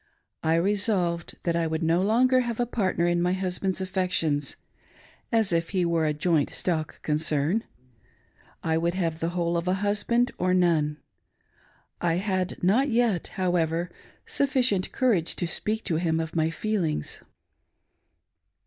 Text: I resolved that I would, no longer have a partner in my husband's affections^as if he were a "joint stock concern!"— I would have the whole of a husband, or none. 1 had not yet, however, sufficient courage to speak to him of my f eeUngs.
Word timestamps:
I 0.41 0.55
resolved 0.55 1.37
that 1.43 1.55
I 1.55 1.67
would, 1.67 1.83
no 1.83 2.01
longer 2.01 2.39
have 2.39 2.59
a 2.59 2.65
partner 2.65 3.05
in 3.05 3.21
my 3.21 3.33
husband's 3.33 3.81
affections^as 3.81 4.57
if 5.53 5.69
he 5.69 5.85
were 5.85 6.07
a 6.07 6.13
"joint 6.15 6.49
stock 6.49 6.99
concern!"— 7.03 7.65
I 8.63 8.79
would 8.79 8.95
have 8.95 9.19
the 9.19 9.29
whole 9.37 9.55
of 9.57 9.67
a 9.67 9.75
husband, 9.85 10.31
or 10.39 10.55
none. 10.55 10.97
1 11.99 12.17
had 12.17 12.63
not 12.63 12.89
yet, 12.89 13.27
however, 13.37 13.91
sufficient 14.25 14.91
courage 14.91 15.35
to 15.35 15.45
speak 15.45 15.83
to 15.83 15.97
him 15.97 16.19
of 16.19 16.35
my 16.35 16.47
f 16.47 16.61
eeUngs. 16.63 17.21